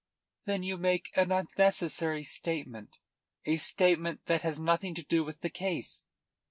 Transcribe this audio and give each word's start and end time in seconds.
"Then 0.45 0.63
you 0.63 0.79
make 0.79 1.11
an 1.15 1.31
unnecessary 1.31 2.23
statement, 2.23 2.97
a 3.45 3.57
statement 3.57 4.25
that 4.25 4.41
has 4.41 4.59
nothing 4.59 4.95
to 4.95 5.03
do 5.03 5.23
with 5.23 5.41
the 5.41 5.49
case. 5.51 6.05